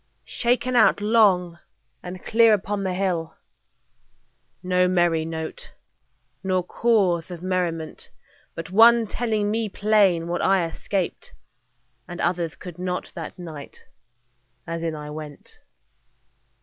[0.25, 1.59] Shaken out long
[2.01, 3.37] and clear upon the hill
[4.63, 5.73] No merry note,
[6.43, 8.09] nor cause of merriment,
[8.55, 11.33] But one telling me plain what I escaped
[12.07, 13.81] And others could not, that night,
[14.65, 15.59] as in I went.